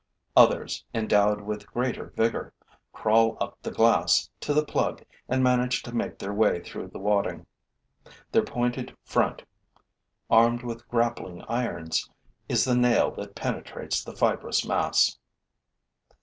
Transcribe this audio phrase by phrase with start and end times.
[0.35, 2.55] Others, endowed with greater vigor,
[2.91, 6.97] crawl up the glass to the plug and manage to make their way through the
[6.97, 7.45] wadding.
[8.31, 9.43] Their pointed front,
[10.27, 12.09] armed with grappling irons,
[12.49, 15.19] is the nail that penetrates the fibrous mass.